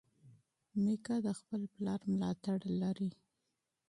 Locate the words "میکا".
0.83-1.15